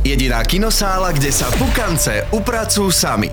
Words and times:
Jediná 0.00 0.40
kinosála, 0.48 1.12
kde 1.12 1.28
sa 1.28 1.52
pukance 1.60 2.24
upracujú 2.32 2.88
sami. 2.88 3.28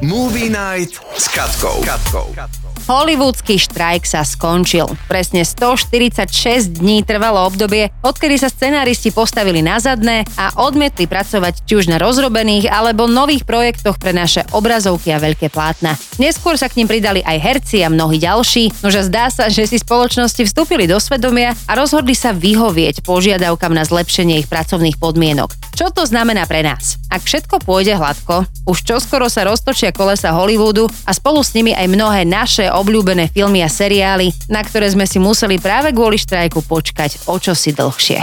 Movie 0.00 0.48
Night 0.48 0.96
s 0.96 1.28
Katkou. 1.28 1.84
Katkou. 1.84 2.32
Hollywoodsky 2.86 3.58
štrajk 3.58 4.06
sa 4.06 4.22
skončil. 4.22 4.86
Presne 5.10 5.42
146 5.42 6.78
dní 6.78 7.02
trvalo 7.02 7.42
obdobie, 7.42 7.90
odkedy 8.06 8.38
sa 8.38 8.46
scenáristi 8.46 9.10
postavili 9.10 9.58
na 9.58 9.82
zadné 9.82 10.22
a 10.38 10.54
odmietli 10.62 11.10
pracovať 11.10 11.66
či 11.66 11.74
už 11.74 11.90
na 11.90 11.98
rozrobených 11.98 12.70
alebo 12.70 13.10
nových 13.10 13.42
projektoch 13.42 13.98
pre 13.98 14.14
naše 14.14 14.46
obrazovky 14.54 15.10
a 15.10 15.18
veľké 15.18 15.50
plátna. 15.50 15.98
Neskôr 16.22 16.54
sa 16.54 16.70
k 16.70 16.78
ním 16.78 16.86
pridali 16.86 17.18
aj 17.26 17.38
herci 17.42 17.82
a 17.82 17.90
mnohí 17.90 18.22
ďalší, 18.22 18.70
nože 18.86 19.10
zdá 19.10 19.26
sa, 19.34 19.50
že 19.50 19.66
si 19.66 19.82
spoločnosti 19.82 20.46
vstúpili 20.46 20.86
do 20.86 21.02
svedomia 21.02 21.58
a 21.66 21.72
rozhodli 21.74 22.14
sa 22.14 22.30
vyhovieť 22.30 23.02
požiadavkám 23.02 23.72
na 23.74 23.82
zlepšenie 23.88 24.44
ich 24.44 24.50
pracovných 24.52 25.00
podmienok. 25.00 25.56
Čo 25.74 25.88
to 25.90 26.04
znamená 26.04 26.44
pre 26.44 26.60
nás? 26.60 27.00
Ak 27.08 27.24
všetko 27.24 27.64
pôjde 27.64 27.96
hladko, 27.96 28.44
už 28.68 28.84
čoskoro 28.84 29.32
sa 29.32 29.48
roztočia 29.48 29.96
kolesa 29.96 30.36
Hollywoodu 30.36 30.84
a 31.08 31.10
spolu 31.16 31.40
s 31.40 31.56
nimi 31.56 31.72
aj 31.72 31.88
mnohé 31.88 32.28
naše 32.28 32.67
obľúbené 32.72 33.32
filmy 33.32 33.64
a 33.64 33.70
seriály, 33.72 34.32
na 34.52 34.60
ktoré 34.60 34.92
sme 34.92 35.08
si 35.08 35.16
museli 35.16 35.56
práve 35.56 35.92
kvôli 35.96 36.20
štrajku 36.20 36.64
počkať 36.66 37.28
o 37.30 37.40
čosi 37.40 37.72
dlhšie. 37.72 38.20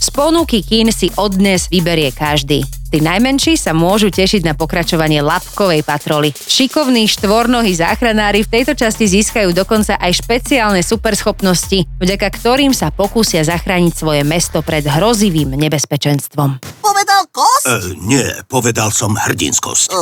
Z 0.00 0.08
ponuky 0.16 0.64
kín 0.64 0.88
si 0.96 1.12
odnes 1.20 1.68
vyberie 1.68 2.08
každý. 2.08 2.64
Tí 2.90 2.98
najmenší 2.98 3.54
sa 3.54 3.70
môžu 3.70 4.10
tešiť 4.10 4.42
na 4.42 4.58
pokračovanie 4.58 5.22
labkovej 5.22 5.86
patroly. 5.86 6.34
Šikovní 6.34 7.06
štvornohy 7.06 7.70
záchranári 7.70 8.42
v 8.42 8.50
tejto 8.50 8.74
časti 8.74 9.06
získajú 9.06 9.54
dokonca 9.54 9.94
aj 10.00 10.24
špeciálne 10.24 10.82
superschopnosti, 10.82 11.86
vďaka 12.02 12.26
ktorým 12.32 12.74
sa 12.74 12.90
pokúsia 12.90 13.46
zachrániť 13.46 13.92
svoje 13.94 14.26
mesto 14.26 14.58
pred 14.64 14.82
hrozivým 14.82 15.54
nebezpečenstvom. 15.54 16.58
Povedal 16.82 17.22
kos? 17.30 17.62
E, 17.68 17.94
nie, 18.02 18.26
povedal 18.50 18.90
som 18.90 19.14
hrdinskosť. 19.14 19.94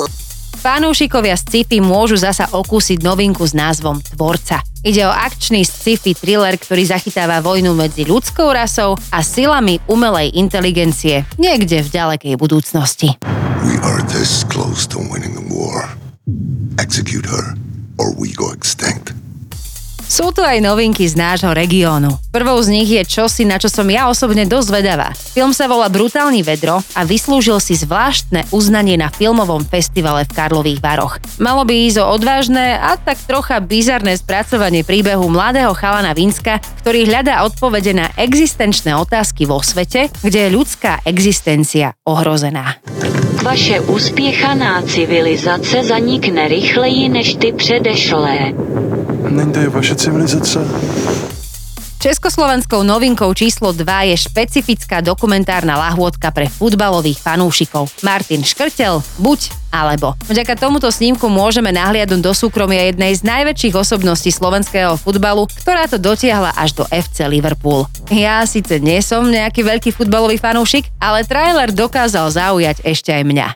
Fanúšikovia 0.57 1.37
z 1.37 1.43
sci-fi 1.45 1.79
môžu 1.85 2.17
zasa 2.17 2.49
okúsiť 2.49 3.05
novinku 3.05 3.45
s 3.45 3.53
názvom 3.53 4.01
Tvorca. 4.01 4.65
Ide 4.87 5.05
o 5.05 5.13
akčný 5.13 5.67
sci-fi 5.67 6.15
thriller, 6.15 6.57
ktorý 6.57 6.87
zachytáva 6.87 7.43
vojnu 7.43 7.75
medzi 7.75 8.07
ľudskou 8.07 8.49
rasou 8.55 8.95
a 9.11 9.21
silami 9.27 9.83
umelej 9.91 10.33
inteligencie 10.39 11.27
niekde 11.35 11.83
v 11.83 11.89
ďalekej 11.91 12.35
budúcnosti. 12.39 13.19
We 13.67 13.75
are 13.83 14.01
this 14.07 14.47
close 14.47 14.87
to 14.95 15.03
winning 15.03 15.35
the 15.35 15.47
war. 15.51 15.91
Execute 16.79 17.27
her, 17.27 17.59
or 17.99 18.15
we 18.15 18.31
go 18.31 18.55
extinct. 18.55 19.18
Sú 20.19 20.35
tu 20.35 20.43
aj 20.43 20.59
novinky 20.59 21.07
z 21.07 21.15
nášho 21.15 21.55
regiónu. 21.55 22.11
Prvou 22.35 22.59
z 22.59 22.75
nich 22.75 22.91
je 22.91 23.07
čosi, 23.07 23.47
na 23.47 23.55
čo 23.55 23.71
som 23.71 23.87
ja 23.87 24.11
osobne 24.11 24.51
dosť 24.51 24.69
vedavá. 24.75 25.15
Film 25.15 25.55
sa 25.55 25.71
volá 25.71 25.87
Brutálny 25.87 26.43
vedro 26.43 26.83
a 26.99 27.07
vyslúžil 27.07 27.63
si 27.63 27.79
zvláštne 27.79 28.51
uznanie 28.51 28.99
na 28.99 29.15
filmovom 29.15 29.63
festivale 29.63 30.27
v 30.27 30.35
Karlových 30.35 30.83
Varoch. 30.83 31.23
Malo 31.39 31.63
by 31.63 31.71
ísť 31.71 32.03
o 32.03 32.11
odvážne 32.11 32.83
a 32.83 32.99
tak 32.99 33.15
trocha 33.31 33.63
bizarné 33.63 34.19
spracovanie 34.19 34.83
príbehu 34.83 35.31
mladého 35.31 35.71
chalana 35.79 36.11
Vinska, 36.19 36.59
ktorý 36.83 37.07
hľadá 37.07 37.47
odpovede 37.47 37.95
na 37.95 38.11
existenčné 38.19 38.99
otázky 38.99 39.47
vo 39.47 39.63
svete, 39.63 40.11
kde 40.19 40.51
je 40.51 40.55
ľudská 40.59 40.99
existencia 41.07 41.95
ohrozená. 42.03 42.83
Vaše 43.47 43.81
uspěchaná 43.81 44.83
civilizace 44.83 45.87
zanikne 45.87 46.49
rychleji 46.49 47.09
než 47.09 47.39
ty 47.39 47.53
předešlé. 47.53 48.53
Není 49.23 49.53
to 49.53 49.59
je 49.59 49.69
vaše 49.69 49.95
civilizace? 49.95 50.59
Československou 51.99 52.87
novinkou 52.87 53.27
číslo 53.35 53.75
2 53.75 54.15
je 54.15 54.17
špecifická 54.31 55.03
dokumentárna 55.03 55.75
lahôdka 55.75 56.31
pre 56.31 56.47
futbalových 56.47 57.19
fanúšikov. 57.19 57.91
Martin 58.07 58.47
Škrtel, 58.47 59.03
buď 59.19 59.51
alebo. 59.75 60.15
Vďaka 60.31 60.55
tomuto 60.55 60.95
snímku 60.95 61.27
môžeme 61.27 61.75
nahliadnúť 61.75 62.23
do 62.23 62.31
súkromia 62.31 62.87
jednej 62.87 63.19
z 63.19 63.27
najväčších 63.27 63.75
osobností 63.75 64.31
slovenského 64.31 64.95
futbalu, 64.95 65.51
ktorá 65.59 65.91
to 65.91 65.99
dotiahla 65.99 66.55
až 66.55 66.79
do 66.79 66.85
FC 66.87 67.27
Liverpool. 67.27 67.91
Ja 68.15 68.47
síce 68.47 68.79
nie 68.79 69.03
som 69.03 69.27
nejaký 69.27 69.67
veľký 69.67 69.91
futbalový 69.91 70.39
fanúšik, 70.39 70.87
ale 71.03 71.27
trailer 71.27 71.75
dokázal 71.75 72.31
zaujať 72.31 72.87
ešte 72.87 73.11
aj 73.11 73.27
mňa. 73.27 73.47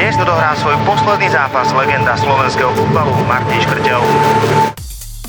Dnes 0.00 0.16
odohrá 0.16 0.56
svoj 0.56 0.80
posledný 0.88 1.28
zápas 1.28 1.68
legenda 1.76 2.16
slovenského 2.16 2.72
futbalu 2.72 3.12
Martin 3.28 3.60
Škrtel. 3.60 4.00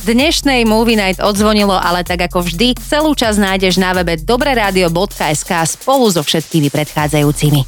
Dnešnej 0.02 0.66
Movie 0.66 0.98
Night 0.98 1.22
odzvonilo, 1.22 1.78
ale 1.78 2.02
tak 2.02 2.26
ako 2.26 2.42
vždy, 2.42 2.74
celú 2.74 3.14
časť 3.14 3.38
nájdeš 3.38 3.78
na 3.78 3.94
webe 3.94 4.18
dobreradio.sk 4.18 5.52
spolu 5.70 6.10
so 6.10 6.26
všetkými 6.26 6.74
predchádzajúcimi. 6.74 7.62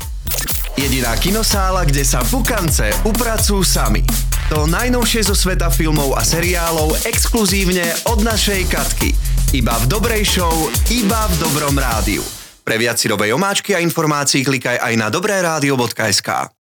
Jediná 0.73 1.13
kinosála, 1.21 1.85
kde 1.85 2.01
sa 2.01 2.25
pukance 2.25 2.89
upracujú 3.05 3.61
sami. 3.61 4.01
To 4.49 4.65
najnovšie 4.65 5.29
zo 5.29 5.37
sveta 5.37 5.69
filmov 5.69 6.17
a 6.17 6.25
seriálov 6.25 7.05
exkluzívne 7.05 7.85
od 8.09 8.25
našej 8.25 8.65
Katky. 8.65 9.13
Iba 9.53 9.77
v 9.85 9.93
dobrej 9.93 10.25
show, 10.25 10.73
iba 10.89 11.29
v 11.29 11.35
dobrom 11.37 11.77
rádiu. 11.77 12.25
Pre 12.65 12.75
viac 12.81 12.97
si 12.97 13.13
omáčky 13.13 13.77
a 13.77 13.79
informácií 13.85 14.41
klikaj 14.41 14.81
aj 14.81 14.93
na 14.97 15.13
dobreradio.sk. 15.13 16.62